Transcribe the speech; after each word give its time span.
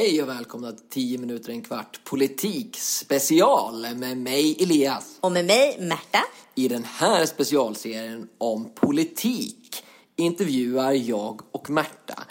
hej 0.00 0.22
och 0.22 0.28
välkomna 0.28 0.72
till 0.72 0.88
10 0.88 1.18
minuter 1.18 1.50
en 1.50 1.62
kvart 1.62 2.04
politik 2.04 2.76
special 2.76 3.96
med 3.96 4.16
mig 4.16 4.56
Elias. 4.62 5.18
Och 5.20 5.32
med 5.32 5.44
mig 5.44 5.76
Märta. 5.80 6.22
I 6.54 6.68
den 6.68 6.84
här 6.84 7.26
specialserien 7.26 8.28
om 8.38 8.74
politik 8.74 9.84
intervjuar 10.16 10.92
jag 10.92 11.40
och 11.52 11.70
Märta 11.70 12.24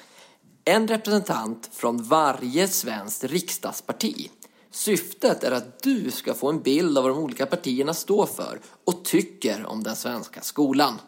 en 0.65 0.87
representant 0.87 1.69
från 1.73 2.03
varje 2.03 2.67
svenskt 2.67 3.23
riksdagsparti. 3.23 4.29
Syftet 4.71 5.43
är 5.43 5.51
att 5.51 5.83
du 5.83 6.11
ska 6.11 6.33
få 6.33 6.49
en 6.49 6.61
bild 6.61 6.97
av 6.97 7.03
vad 7.03 7.13
de 7.13 7.23
olika 7.23 7.45
partierna 7.45 7.93
står 7.93 8.25
för 8.25 8.59
och 8.85 9.05
tycker 9.05 9.65
om 9.65 9.83
den 9.83 9.95
svenska 9.95 10.41
skolan. 10.41 11.01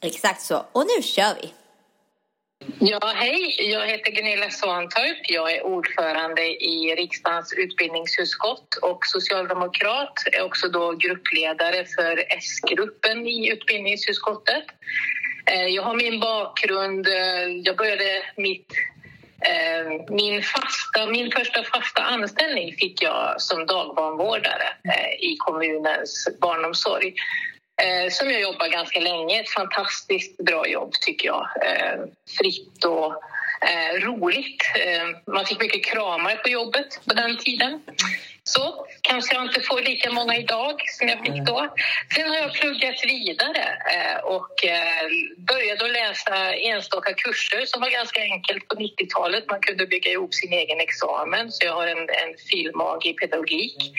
Exakt 0.00 0.42
så. 0.42 0.66
Och 0.72 0.86
nu 0.96 1.02
kör 1.02 1.34
vi! 1.42 1.61
Ja, 2.78 3.12
hej. 3.14 3.56
Jag 3.58 3.86
heter 3.86 4.10
Gunilla 4.10 4.50
Svantorp. 4.50 5.18
Jag 5.28 5.52
är 5.52 5.62
ordförande 5.66 6.42
i 6.64 6.94
riksdagens 6.96 7.52
utbildningsutskott 7.52 8.74
och 8.82 9.06
socialdemokrat. 9.06 10.12
Jag 10.24 10.34
är 10.34 10.44
också 10.44 10.68
då 10.68 10.92
gruppledare 10.92 11.84
för 11.96 12.24
S-gruppen 12.28 13.26
i 13.26 13.50
utbildningsutskottet. 13.52 14.64
Eh, 15.46 15.66
jag 15.66 15.82
har 15.82 15.94
min 15.94 16.20
bakgrund... 16.20 17.06
Eh, 17.06 17.46
jag 17.64 17.76
började 17.76 18.22
mitt 18.36 18.72
eh, 19.40 20.14
min, 20.16 20.42
fasta, 20.42 21.06
min 21.06 21.30
första 21.30 21.62
fasta 21.62 22.02
anställning 22.02 22.72
fick 22.72 23.02
jag 23.02 23.40
som 23.42 23.66
dagbarnvårdare 23.66 24.68
i 25.18 25.36
kommunens 25.36 26.28
barnomsorg. 26.40 27.14
Eh, 27.82 28.10
som 28.10 28.30
jag 28.30 28.40
jobbar 28.40 28.68
ganska 28.68 29.00
länge. 29.00 29.40
Ett 29.40 29.50
fantastiskt 29.50 30.36
bra 30.36 30.68
jobb, 30.68 30.92
tycker 30.92 31.26
jag. 31.26 31.48
Eh, 31.62 32.04
fritt 32.38 32.84
och 32.84 33.12
eh, 33.70 34.00
roligt. 34.00 34.62
Eh, 34.86 35.32
man 35.34 35.46
fick 35.46 35.60
mycket 35.60 35.84
kramar 35.84 36.36
på 36.36 36.48
jobbet 36.48 37.00
på 37.08 37.14
den 37.14 37.38
tiden. 37.38 37.82
Så 38.44 38.86
kanske 39.02 39.34
jag 39.34 39.44
inte 39.44 39.60
får 39.60 39.80
lika 39.80 40.12
många 40.12 40.36
idag 40.36 40.74
som 40.98 41.08
jag 41.08 41.18
fick 41.18 41.46
då. 41.46 41.74
Sen 42.14 42.28
har 42.28 42.36
jag 42.36 42.52
pluggat 42.52 43.04
vidare 43.04 43.64
eh, 43.94 44.18
och 44.24 44.64
eh, 44.64 45.06
började 45.36 45.84
att 45.84 45.92
läsa 45.92 46.54
enstaka 46.54 47.12
kurser 47.12 47.66
som 47.66 47.80
var 47.80 47.90
ganska 47.90 48.20
enkelt 48.20 48.68
på 48.68 48.74
90-talet. 48.74 49.44
Man 49.50 49.60
kunde 49.60 49.86
bygga 49.86 50.10
ihop 50.10 50.34
sin 50.34 50.52
egen 50.52 50.80
examen, 50.80 51.52
så 51.52 51.66
jag 51.66 51.74
har 51.74 51.86
en, 51.86 51.98
en 51.98 52.32
filmag 52.50 53.06
i 53.06 53.12
pedagogik. 53.12 53.92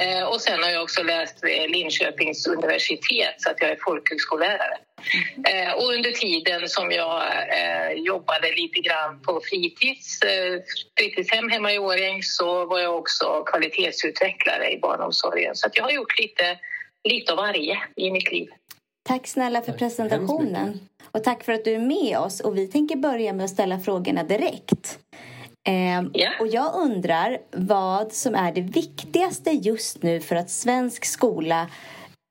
Eh, 0.00 0.22
och 0.22 0.40
sen 0.40 0.62
har 0.62 0.70
jag 0.70 0.82
också 0.82 1.02
läst 1.02 1.44
vid 1.44 1.70
Linköpings 1.70 2.46
universitet 2.46 3.34
så 3.38 3.50
att 3.50 3.60
jag 3.60 3.70
är 3.70 3.78
folkhögskollärare. 3.84 4.78
Eh, 5.48 5.72
och 5.72 5.92
under 5.94 6.10
tiden 6.10 6.68
som 6.68 6.90
jag 6.90 7.22
eh, 7.58 7.92
jobbade 7.92 8.48
lite 8.56 8.80
grann 8.80 9.20
på 9.22 9.40
fritids, 9.50 10.22
eh, 10.22 10.60
fritidshem 10.98 11.50
hemma 11.50 11.72
i 11.72 11.78
Årjäng 11.78 12.22
så 12.22 12.66
var 12.66 12.78
jag 12.78 12.96
också 12.96 13.42
kvalitetsutvecklare 13.46 14.72
i 14.72 14.78
barnomsorgen. 14.78 15.54
Så 15.54 15.68
jag 15.72 15.84
har 15.84 15.90
gjort 15.90 16.18
lite, 16.18 16.58
lite 17.08 17.32
av 17.32 17.38
varje 17.38 17.78
i 17.96 18.10
mitt 18.10 18.32
liv. 18.32 18.48
Tack 19.08 19.26
snälla 19.26 19.62
för 19.62 19.72
presentationen. 19.72 20.88
Och 21.12 21.24
tack 21.24 21.44
för 21.44 21.52
att 21.52 21.64
du 21.64 21.74
är 21.74 21.78
med 21.78 22.18
oss. 22.18 22.40
Och 22.40 22.56
vi 22.56 22.66
tänker 22.66 22.96
börja 22.96 23.32
med 23.32 23.44
att 23.44 23.50
ställa 23.50 23.78
frågorna 23.78 24.22
direkt. 24.22 24.98
Eh, 25.68 25.72
yeah. 25.72 26.40
Och 26.40 26.46
jag 26.46 26.74
undrar 26.74 27.38
vad 27.50 28.12
som 28.12 28.34
är 28.34 28.52
det 28.52 28.60
viktigaste 28.60 29.50
just 29.50 30.02
nu 30.02 30.20
för 30.20 30.36
att 30.36 30.50
svensk 30.50 31.04
skola 31.04 31.68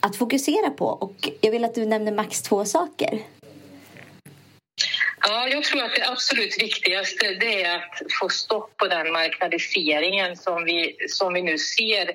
att 0.06 0.16
fokusera 0.16 0.70
på. 0.70 0.86
Och 0.86 1.30
jag 1.42 1.52
vill 1.52 1.66
att 1.66 1.76
du 1.76 1.86
nämner 1.86 2.12
max 2.12 2.42
två 2.42 2.66
saker. 2.66 3.20
Ja, 5.26 5.48
jag 5.48 5.64
tror 5.64 5.84
att 5.84 5.96
det 5.96 6.10
absolut 6.10 6.62
viktigaste 6.62 7.34
det 7.40 7.64
är 7.64 7.76
att 7.76 8.02
få 8.20 8.30
stopp 8.30 8.78
på 8.78 8.88
den 8.88 9.12
marknadiseringen 9.12 10.38
som 10.38 10.64
vi, 10.64 10.96
som 11.10 11.34
vi 11.34 11.42
nu 11.42 11.58
ser 11.58 12.10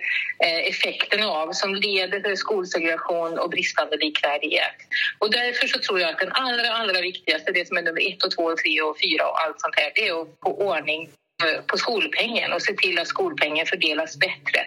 eh, 0.45 0.69
effekten 0.69 1.23
av 1.23 1.53
som 1.53 1.75
leder 1.75 2.21
till 2.21 2.37
skolsegregation 2.37 3.39
och 3.39 3.51
bristande 3.51 3.97
likvärdighet. 3.97 4.77
Och 5.19 5.31
därför 5.31 5.67
så 5.67 5.79
tror 5.79 6.01
jag 6.01 6.11
att 6.11 6.19
den 6.19 6.33
allra, 6.33 6.71
allra 6.73 7.01
viktigaste, 7.01 7.53
det 7.53 7.69
som 7.69 7.77
är 7.77 7.83
nummer 7.83 8.13
ett 8.13 8.25
och 8.25 8.31
två 8.31 8.43
och 8.43 8.59
tre 8.59 8.81
och 8.81 8.97
fyra 9.01 9.29
och 9.29 9.43
allt 9.43 9.61
sånt 9.61 9.75
här, 9.77 9.93
det 9.95 10.09
är 10.09 10.23
att 10.23 10.29
få 10.43 10.51
ordning 10.53 11.11
eh, 11.45 11.61
på 11.67 11.79
skolpengen 11.79 12.53
och 12.53 12.63
se 12.63 12.75
till 12.75 12.99
att 12.99 13.09
skolpengen 13.09 13.67
fördelas 13.67 14.17
bättre. 14.17 14.61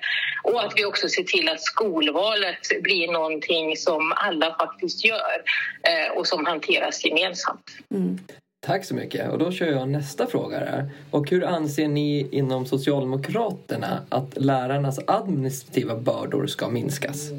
Och 0.43 0.63
att 0.63 0.73
vi 0.75 0.85
också 0.85 1.09
ser 1.09 1.23
till 1.23 1.49
att 1.49 1.61
skolvalet 1.61 2.81
blir 2.81 3.11
någonting 3.11 3.77
som 3.77 4.13
alla 4.15 4.55
faktiskt 4.59 5.05
gör 5.05 5.43
eh, 5.83 6.17
och 6.17 6.27
som 6.27 6.45
hanteras 6.45 7.05
gemensamt. 7.05 7.71
Mm. 7.91 8.19
Tack 8.65 8.85
så 8.85 8.95
mycket. 8.95 9.31
Och 9.31 9.37
då 9.37 9.51
kör 9.51 9.67
jag 9.67 9.89
nästa 9.89 10.27
fråga 10.27 10.59
här. 10.59 10.89
Och 11.11 11.29
hur 11.29 11.45
anser 11.45 11.87
ni 11.87 12.27
inom 12.31 12.65
Socialdemokraterna 12.65 14.01
att 14.09 14.37
lärarnas 14.37 14.99
administrativa 15.07 15.95
bördor 15.95 16.47
ska 16.47 16.69
minskas? 16.69 17.29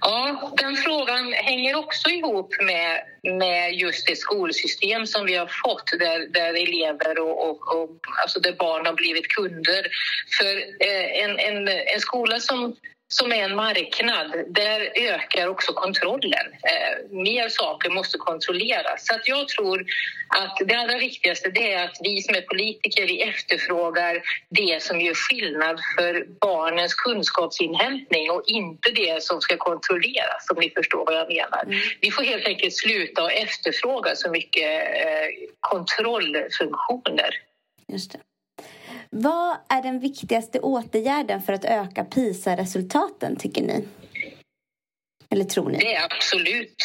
Ja, 0.00 0.52
den 0.56 0.76
frågan 0.76 1.32
hänger 1.32 1.74
också 1.76 2.08
ihop 2.08 2.54
med, 2.60 3.00
med 3.38 3.74
just 3.74 4.06
det 4.06 4.16
skolsystem 4.16 5.06
som 5.06 5.26
vi 5.26 5.34
har 5.34 5.50
fått 5.64 5.90
där, 5.98 6.26
där 6.32 6.54
elever 6.54 7.18
och, 7.18 7.50
och, 7.50 7.76
och 7.76 7.90
alltså 8.22 8.40
där 8.40 8.52
barn 8.52 8.86
har 8.86 8.94
blivit 8.94 9.28
kunder. 9.28 9.86
För 10.38 10.56
eh, 10.86 11.24
en, 11.24 11.38
en, 11.38 11.68
en 11.68 12.00
skola 12.00 12.40
som 12.40 12.76
som 13.12 13.32
är 13.32 13.36
en 13.36 13.56
marknad, 13.56 14.44
där 14.48 14.92
ökar 14.94 15.48
också 15.48 15.72
kontrollen. 15.72 16.46
Eh, 16.52 17.10
mer 17.10 17.48
saker 17.48 17.90
måste 17.90 18.18
kontrolleras. 18.18 19.06
Så 19.06 19.14
att 19.14 19.28
jag 19.28 19.48
tror 19.48 19.84
att 20.28 20.56
det 20.68 20.74
allra 20.74 20.98
viktigaste 20.98 21.50
det 21.50 21.72
är 21.72 21.84
att 21.84 21.98
vi 22.00 22.22
som 22.22 22.34
är 22.34 22.40
politiker 22.40 23.06
vi 23.06 23.22
efterfrågar 23.22 24.22
det 24.48 24.82
som 24.82 25.00
gör 25.00 25.14
skillnad 25.14 25.80
för 25.98 26.26
barnens 26.40 26.94
kunskapsinhämtning 26.94 28.30
och 28.30 28.42
inte 28.46 28.90
det 28.90 29.22
som 29.22 29.40
ska 29.40 29.56
kontrolleras, 29.56 30.50
om 30.50 30.56
ni 30.60 30.70
förstår 30.70 31.04
vad 31.04 31.14
jag 31.14 31.28
menar. 31.28 31.62
Mm. 31.62 31.78
Vi 32.00 32.10
får 32.10 32.22
helt 32.22 32.46
enkelt 32.46 32.76
sluta 32.76 33.22
och 33.22 33.32
efterfråga 33.32 34.14
så 34.14 34.30
mycket 34.30 34.82
eh, 35.04 35.28
kontrollfunktioner. 35.60 37.34
Just 37.88 38.12
det. 38.12 38.18
Vad 39.14 39.56
är 39.68 39.82
den 39.82 40.00
viktigaste 40.00 40.60
åtgärden 40.60 41.42
för 41.42 41.52
att 41.52 41.64
öka 41.64 42.04
PISA-resultaten, 42.04 43.36
tycker 43.36 43.62
ni? 43.62 43.88
Eller 45.30 45.44
tror 45.44 45.70
ni? 45.70 45.78
Det 45.78 45.94
är 45.94 46.04
absolut, 46.04 46.76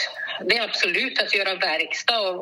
det 0.45 0.57
är 0.57 0.63
absolut 0.63 1.21
att 1.21 1.35
göra 1.35 1.55
verkstad 1.55 2.19
av 2.19 2.39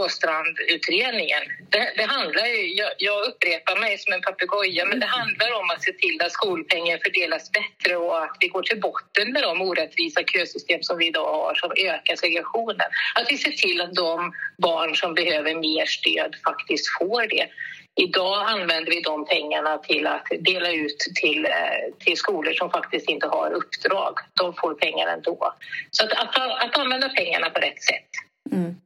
Åstrandutredningen. 0.00 1.42
Det, 1.70 1.92
det 1.96 2.02
handlar 2.02 2.46
ju, 2.46 2.74
jag, 2.74 2.92
jag, 2.98 3.26
upprepar 3.28 3.80
mig 3.80 3.98
som 3.98 4.12
en 4.12 4.20
papegoja, 4.20 4.84
men 4.84 5.00
det 5.00 5.06
handlar 5.06 5.60
om 5.60 5.70
att 5.70 5.82
se 5.82 5.92
till 5.92 6.22
att 6.22 6.32
skolpengen 6.32 6.98
fördelas 7.04 7.50
bättre 7.52 7.96
och 7.96 8.22
att 8.22 8.36
vi 8.40 8.48
går 8.48 8.62
till 8.62 8.80
botten 8.80 9.32
med 9.32 9.42
de 9.42 9.62
orättvisa 9.62 10.20
kösystem 10.22 10.82
som 10.82 10.98
vi 10.98 11.06
idag 11.06 11.32
har 11.32 11.54
som 11.54 11.70
ökar 11.76 12.16
segregationen. 12.16 12.88
Att 13.14 13.26
vi 13.30 13.38
ser 13.38 13.52
till 13.52 13.80
att 13.80 13.94
de 13.94 14.32
barn 14.58 14.96
som 14.96 15.14
behöver 15.14 15.54
mer 15.54 15.86
stöd 15.86 16.36
faktiskt 16.44 16.86
får 16.98 17.26
det. 17.26 17.48
Idag 17.96 18.48
använder 18.48 18.90
vi 18.90 19.00
de 19.00 19.26
pengarna 19.26 19.78
till 19.78 20.06
att 20.06 20.26
dela 20.40 20.72
ut 20.72 20.98
till, 20.98 21.44
eh, 21.44 21.94
till 21.98 22.16
skolor 22.16 22.52
som 22.52 22.70
faktiskt 22.70 23.08
inte 23.08 23.26
har 23.26 23.52
uppdrag. 23.52 24.18
De 24.32 24.54
får 24.54 24.74
pengar 24.74 25.06
ändå. 25.06 25.54
Så 25.90 26.04
att, 26.04 26.12
att, 26.12 26.36
att 26.64 26.78
använda 26.78 27.08
pengarna 27.08 27.50
på 27.50 27.60
rätt 27.60 27.82
sätt. 27.82 28.08
Mm. 28.52 28.76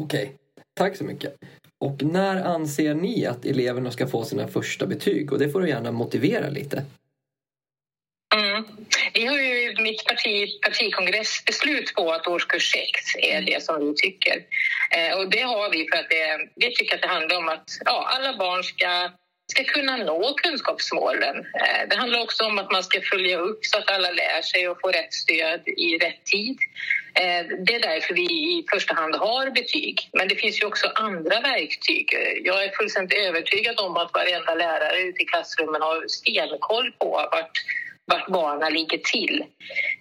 Okej, 0.00 0.22
okay. 0.24 0.34
tack 0.74 0.96
så 0.96 1.04
mycket. 1.04 1.36
Och 1.78 2.02
när 2.02 2.44
anser 2.44 2.94
ni 2.94 3.26
att 3.26 3.44
eleverna 3.44 3.90
ska 3.90 4.06
få 4.06 4.24
sina 4.24 4.48
första 4.48 4.86
betyg? 4.86 5.32
Och 5.32 5.38
det 5.38 5.48
får 5.48 5.60
du 5.60 5.68
gärna 5.68 5.92
motivera 5.92 6.48
lite. 6.48 6.84
Mm. 8.34 8.64
Vi 9.16 9.26
har 9.26 9.38
ju 9.38 9.74
mitt 9.82 10.04
parti, 10.04 10.60
partikongressbeslut 10.62 11.94
på 11.94 12.12
att 12.12 12.26
årskurs 12.26 12.72
6 12.72 13.16
är 13.22 13.42
det 13.42 13.62
som 13.62 13.80
vi 13.80 13.94
tycker. 13.94 14.36
Eh, 14.96 15.18
och 15.18 15.30
det 15.30 15.40
har 15.40 15.70
vi 15.70 15.88
för 15.90 15.98
att 15.98 16.10
det, 16.10 16.48
vi 16.54 16.74
tycker 16.74 16.94
att 16.94 17.02
det 17.02 17.08
handlar 17.08 17.36
om 17.36 17.48
att 17.48 17.68
ja, 17.84 18.08
alla 18.14 18.36
barn 18.36 18.64
ska 18.64 19.10
ska 19.52 19.64
kunna 19.64 19.96
nå 19.96 20.34
kunskapsmålen. 20.34 21.36
Eh, 21.36 21.88
det 21.90 21.96
handlar 21.96 22.22
också 22.22 22.44
om 22.44 22.58
att 22.58 22.72
man 22.72 22.84
ska 22.84 23.00
följa 23.00 23.38
upp 23.38 23.58
så 23.64 23.78
att 23.78 23.90
alla 23.90 24.10
lär 24.10 24.42
sig 24.42 24.68
och 24.68 24.80
får 24.80 24.92
rätt 24.92 25.14
stöd 25.14 25.68
i 25.68 25.98
rätt 25.98 26.24
tid. 26.24 26.58
Eh, 27.14 27.46
det 27.66 27.74
är 27.74 27.80
därför 27.80 28.14
vi 28.14 28.22
i 28.22 28.66
första 28.70 28.94
hand 28.94 29.14
har 29.14 29.50
betyg. 29.50 30.10
Men 30.12 30.28
det 30.28 30.36
finns 30.36 30.62
ju 30.62 30.66
också 30.66 30.86
andra 30.94 31.40
verktyg. 31.40 32.06
Jag 32.44 32.64
är 32.64 32.76
fullständigt 32.76 33.18
övertygad 33.26 33.80
om 33.80 33.96
att 33.96 34.14
varenda 34.14 34.54
lärare 34.54 34.98
ute 35.00 35.22
i 35.22 35.26
klassrummen 35.26 35.82
har 35.82 36.04
stenkoll 36.08 36.92
på 36.98 37.28
vart 37.32 37.58
vart 38.06 38.28
barnen 38.28 38.72
ligger 38.72 38.98
till. 38.98 39.44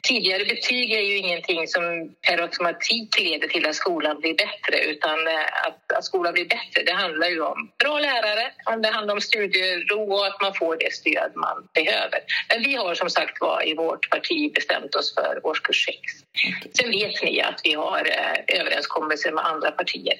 Tidigare 0.07 0.45
betyg 0.45 0.93
är 0.93 1.01
ju 1.01 1.17
ingenting 1.17 1.67
som 1.67 2.15
per 2.27 2.41
automatik 2.41 3.19
leder 3.19 3.47
till 3.47 3.67
att 3.67 3.75
skolan 3.75 4.19
blir 4.19 4.33
bättre 4.33 4.83
utan 4.85 5.27
eh, 5.27 5.67
att, 5.67 5.91
att 5.97 6.05
skolan 6.05 6.33
blir 6.33 6.45
bättre 6.45 6.83
det 6.85 6.93
handlar 6.93 7.27
ju 7.27 7.41
om 7.41 7.71
bra 7.83 7.99
lärare, 7.99 8.51
det 8.81 8.87
handlar 8.87 9.13
om 9.13 9.21
studiero 9.21 10.13
och 10.13 10.27
att 10.27 10.41
man 10.41 10.53
får 10.53 10.77
det 10.79 10.93
stöd 10.93 11.31
man 11.35 11.67
behöver. 11.73 12.19
Men 12.49 12.63
vi 12.63 12.75
har 12.75 12.95
som 12.95 13.09
sagt 13.09 13.41
var 13.41 13.67
i 13.67 13.73
vårt 13.73 14.09
parti 14.09 14.53
bestämt 14.53 14.95
oss 14.95 15.13
för 15.15 15.39
årskurs 15.43 15.85
6. 15.85 15.97
Sen 16.77 16.91
vet 16.91 17.23
ni 17.23 17.41
att 17.41 17.61
vi 17.63 17.73
har 17.73 17.99
eh, 17.99 18.59
överenskommelser 18.59 19.31
med 19.31 19.45
andra 19.45 19.71
partier. 19.71 20.15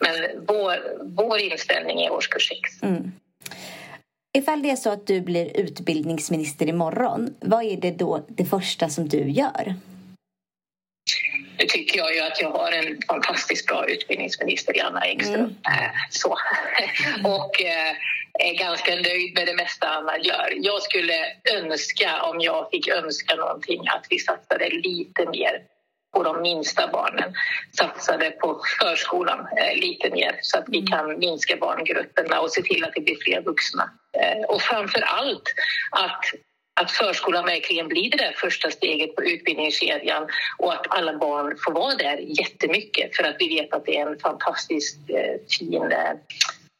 Men 0.00 0.46
vår, 0.46 0.76
vår 1.16 1.38
inställning 1.38 2.00
är 2.02 2.12
årskurs 2.12 2.48
6. 2.48 2.82
Mm. 2.82 3.12
Ifall 4.38 4.62
det 4.62 4.70
är 4.70 4.76
så 4.76 4.90
att 4.90 5.06
du 5.06 5.20
blir 5.20 5.56
utbildningsminister 5.56 6.68
imorgon, 6.68 7.34
vad 7.40 7.64
är 7.64 7.76
det 7.76 7.90
då 7.90 8.26
det 8.28 8.44
första 8.44 8.88
som 8.88 9.08
du 9.08 9.30
gör? 9.30 9.74
Nu 11.58 11.66
tycker 11.66 11.98
jag 11.98 12.14
ju 12.14 12.20
att 12.20 12.40
jag 12.40 12.50
har 12.50 12.72
en 12.72 13.02
fantastiskt 13.08 13.66
bra 13.66 13.88
utbildningsminister, 13.88 14.84
Anna 14.84 15.06
Ekström. 15.06 15.40
Mm. 15.40 15.50
Äh, 15.50 15.90
så. 16.10 16.28
och 17.24 17.62
äh, 17.62 17.94
är 18.38 18.54
ganska 18.54 18.94
nöjd 18.94 19.34
med 19.34 19.46
det 19.46 19.54
mesta 19.54 19.88
Anna 19.88 20.18
gör. 20.18 20.52
Jag 20.56 20.82
skulle 20.82 21.14
önska, 21.54 22.22
om 22.22 22.40
jag 22.40 22.70
fick 22.70 22.88
önska 22.88 23.34
någonting, 23.34 23.80
att 23.88 24.06
vi 24.10 24.18
satsade 24.18 24.70
lite 24.70 25.26
mer 25.30 25.62
på 26.12 26.22
de 26.22 26.42
minsta 26.42 26.88
barnen 26.88 27.34
satsade 27.78 28.30
på 28.30 28.62
förskolan 28.80 29.38
eh, 29.38 29.74
lite 29.80 30.10
mer 30.10 30.38
så 30.42 30.58
att 30.58 30.64
vi 30.68 30.78
mm. 30.78 30.90
kan 30.90 31.18
minska 31.18 31.56
barngrupperna 31.56 32.40
och 32.40 32.52
se 32.52 32.62
till 32.62 32.84
att 32.84 32.94
det 32.94 33.00
blir 33.00 33.16
fler 33.24 33.42
vuxna. 33.42 33.90
Eh, 34.18 34.44
och 34.48 34.62
framför 34.62 35.00
allt 35.00 35.54
att 35.90 36.24
att 36.80 36.90
förskolan 36.90 37.44
verkligen 37.44 37.88
blir 37.88 38.10
det 38.10 38.16
där 38.16 38.32
första 38.36 38.70
steget 38.70 39.16
på 39.16 39.24
utbildningskedjan 39.24 40.28
och 40.58 40.72
att 40.72 40.86
alla 40.88 41.18
barn 41.18 41.56
får 41.64 41.72
vara 41.72 41.94
där 41.94 42.18
jättemycket 42.18 43.16
för 43.16 43.24
att 43.24 43.36
vi 43.38 43.48
vet 43.48 43.74
att 43.74 43.86
det 43.86 43.96
är 43.96 44.06
en 44.06 44.18
fantastiskt 44.18 44.98
eh, 45.08 45.58
fin 45.58 45.92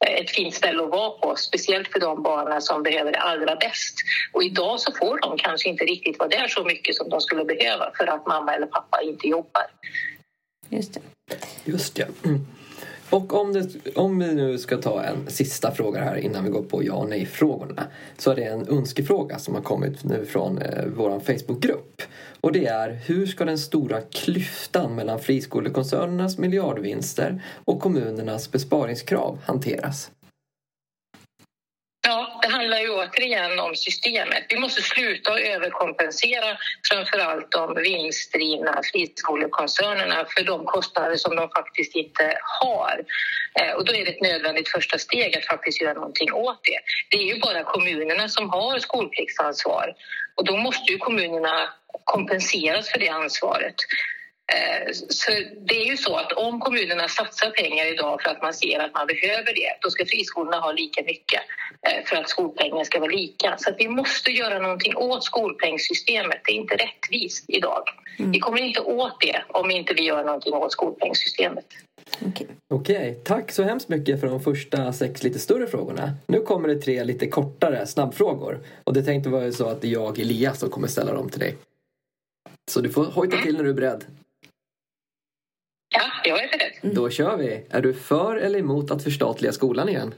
ett 0.07 0.31
fint 0.31 0.55
ställe 0.55 0.83
att 0.83 0.91
vara 0.91 1.11
på, 1.11 1.37
speciellt 1.37 1.89
för 1.89 2.01
de 2.01 2.23
barnen 2.23 2.63
som 2.63 2.83
behöver 2.83 3.13
det 3.13 3.19
allra 3.19 3.57
bäst. 3.57 3.95
Och 4.33 4.45
idag 4.45 4.81
så 4.81 4.93
får 4.93 5.21
de 5.21 5.39
kanske 5.39 5.69
inte 5.69 5.85
riktigt 5.85 6.19
vara 6.19 6.29
där 6.29 6.49
så 6.49 6.65
mycket 6.65 6.95
som 6.95 7.09
de 7.09 7.21
skulle 7.21 7.45
behöva 7.45 7.93
för 7.97 8.07
att 8.07 8.27
mamma 8.27 8.55
eller 8.55 8.67
pappa 8.67 9.03
inte 9.03 9.29
jobbar. 9.29 9.67
Just 10.69 10.95
det. 10.95 11.01
Just 11.65 11.97
det. 11.97 12.09
Mm. 12.25 12.47
Och 13.11 13.35
om, 13.35 13.53
det, 13.53 13.97
om 13.97 14.19
vi 14.19 14.35
nu 14.35 14.59
ska 14.59 14.77
ta 14.77 15.03
en 15.03 15.27
sista 15.27 15.71
fråga 15.71 16.01
här 16.01 16.17
innan 16.17 16.45
vi 16.45 16.51
går 16.51 16.63
på 16.63 16.85
ja 16.85 16.95
och 16.95 17.09
nej-frågorna 17.09 17.87
så 18.19 18.31
är 18.31 18.37
det 18.37 18.45
en 18.45 18.69
önskefråga 18.69 19.39
som 19.39 19.55
har 19.55 19.63
kommit 19.63 20.05
nu 20.05 20.25
från 20.25 20.59
eh, 20.59 20.85
vår 20.97 21.21
Facebookgrupp. 21.21 22.03
Och 22.41 22.53
det 22.53 22.67
är 22.67 22.91
hur 22.91 23.27
ska 23.27 23.45
den 23.45 23.59
stora 23.59 24.01
klyftan 24.01 24.95
mellan 24.95 25.19
friskolekoncernernas 25.19 26.39
miljardvinster 26.39 27.43
och 27.65 27.81
kommunernas 27.81 28.53
besparingskrav 28.53 29.39
hanteras? 29.45 30.11
Det 32.71 32.77
handlar 32.77 32.95
ju 32.95 33.09
återigen 33.09 33.59
om 33.59 33.75
systemet. 33.75 34.45
Vi 34.49 34.59
måste 34.59 34.83
sluta 34.83 35.41
överkompensera 35.41 36.59
framför 36.91 37.19
allt 37.19 37.53
de 37.53 37.75
vinstdrivna 37.75 38.81
friskolekoncernerna 38.93 40.25
för 40.35 40.45
de 40.45 40.65
kostnader 40.65 41.17
som 41.17 41.37
de 41.37 41.49
faktiskt 41.49 41.97
inte 41.97 42.39
har. 42.61 43.05
Eh, 43.61 43.73
och 43.73 43.85
då 43.85 43.95
är 43.95 44.05
det 44.05 44.11
ett 44.11 44.21
nödvändigt 44.21 44.69
första 44.69 44.99
steg 44.99 45.37
att 45.37 45.47
faktiskt 45.47 45.81
göra 45.81 45.95
någonting 45.95 46.33
åt 46.33 46.61
det. 46.63 46.79
Det 47.11 47.17
är 47.23 47.35
ju 47.35 47.41
bara 47.41 47.65
kommunerna 47.65 48.29
som 48.29 48.51
har 48.51 48.79
skolpliktsansvar 48.79 49.95
och 50.35 50.45
då 50.45 50.57
måste 50.57 50.93
ju 50.93 50.99
kommunerna 50.99 51.75
kompenseras 52.05 52.91
för 52.91 52.99
det 52.99 53.09
ansvaret. 53.09 53.75
Eh, 54.55 54.93
så 54.93 55.31
det 55.69 55.75
är 55.83 55.87
ju 55.87 55.97
så 55.97 56.17
att 56.17 56.33
om 56.33 56.61
kommunerna 56.61 57.09
satsar 57.09 57.51
pengar 57.51 57.93
idag 57.93 58.23
för 58.23 58.31
att 58.31 58.43
man 58.43 58.55
ser 58.55 58.79
att 58.79 58.95
man 58.95 59.07
behöver 59.07 59.55
det, 59.55 59.71
då 59.81 59.91
ska 59.91 60.05
friskolorna 60.07 60.57
ha 60.57 60.73
lika 60.73 61.03
mycket 61.03 61.41
eh, 61.87 62.05
för 62.07 62.17
att 62.17 62.29
skolpengen 62.29 62.85
ska 62.85 63.01
vara 63.01 63.11
lika. 63.11 63.55
Så 63.59 63.71
vi 63.79 63.89
måste 63.89 64.31
göra 64.31 64.59
någonting 64.59 64.97
åt 64.97 65.25
skolpengssystemet. 65.25 66.41
Det 66.45 66.53
är 66.53 66.57
inte 66.57 66.75
rättvist 66.75 67.45
idag. 67.49 67.83
Mm. 68.19 68.33
Vi 68.33 68.39
kommer 68.39 68.61
inte 68.61 68.81
åt 68.81 69.21
det 69.21 69.43
om 69.49 69.71
inte 69.71 69.95
vi 69.95 70.03
gör 70.03 70.25
någonting 70.25 70.55
åt 70.55 70.73
skolpengssystemet. 70.73 71.65
Okej. 72.27 72.47
Okay. 72.71 72.97
okay. 72.97 73.15
tack 73.15 73.53
så 73.53 73.63
hemskt 73.63 73.89
mycket 73.89 74.21
för 74.21 74.27
de 74.27 74.41
första 74.41 74.93
sex 74.93 75.23
lite 75.23 75.39
större 75.39 75.67
frågorna. 75.67 76.13
Nu 76.27 76.41
kommer 76.41 76.69
det 76.69 76.77
tre 76.77 77.05
lite 77.05 77.27
kortare 77.27 77.87
snabbfrågor. 77.87 78.61
Och 78.85 78.95
det 78.95 79.03
tänkte 79.03 79.31
vara 79.31 79.53
så 79.53 79.69
att 79.69 79.81
det 79.81 79.89
är 79.89 79.93
jag, 79.93 80.19
Elias, 80.19 80.59
som 80.59 80.71
kommer 80.71 80.89
ställa 80.89 81.13
dem 81.13 81.29
till 81.29 81.41
dig. 81.41 81.57
Så 82.71 82.81
du 82.81 82.91
får 82.91 83.05
hojta 83.05 83.37
till 83.37 83.57
när 83.57 83.65
du 83.65 83.71
är 83.71 83.75
beredd. 83.75 84.05
Ja, 85.95 86.11
jag 86.25 86.45
är 86.45 86.49
beredd. 86.49 86.73
Mm. 86.83 86.95
Då 86.95 87.11
kör 87.11 87.37
vi. 87.37 87.67
Är 87.71 87.81
du 87.81 87.95
för 87.95 88.37
eller 88.37 88.59
emot 88.59 88.91
att 88.91 89.05
förstatliga 89.05 89.53
skolan 89.53 89.89
igen? 89.89 90.15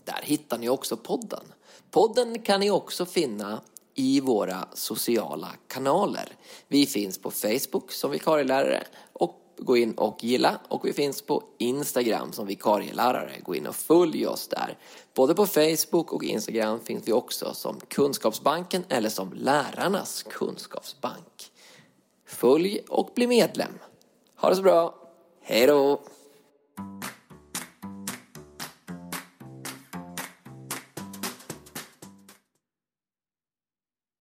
Där 0.05 0.21
hittar 0.23 0.59
ni 0.59 0.69
också 0.69 0.97
podden. 0.97 1.45
Podden 1.91 2.43
kan 2.43 2.61
ni 2.61 2.71
också 2.71 3.07
finna 3.07 3.61
i 3.95 4.21
våra 4.21 4.69
sociala 4.73 5.49
kanaler. 5.69 6.29
Vi 6.69 6.87
finns 6.87 7.19
på 7.19 7.31
Facebook 7.31 7.93
som 7.93 8.11
vikarielärare 8.11 8.83
och 9.13 9.41
gå 9.59 9.77
in 9.77 9.93
och 9.93 10.25
gilla 10.25 10.59
och 10.69 10.87
vi 10.87 10.93
finns 10.93 11.23
på 11.23 11.43
Instagram 11.59 12.33
som 12.33 12.47
vikarielärare. 12.47 13.33
Gå 13.43 13.55
in 13.55 13.67
och 13.67 13.77
följ 13.77 14.27
oss 14.27 14.49
där. 14.49 14.79
Både 15.15 15.35
på 15.35 15.47
Facebook 15.47 16.13
och 16.13 16.25
Instagram 16.25 16.81
finns 16.81 17.09
vi 17.09 17.13
också 17.13 17.55
som 17.55 17.81
Kunskapsbanken 17.89 18.85
eller 18.89 19.09
som 19.09 19.33
Lärarnas 19.33 20.23
kunskapsbank. 20.23 21.53
Följ 22.27 22.81
och 22.89 23.11
bli 23.15 23.27
medlem. 23.27 23.73
Ha 24.37 24.51
det 24.51 24.57
så 24.57 24.63
bra. 24.63 24.95
Hej 25.43 25.67
då! 25.67 26.01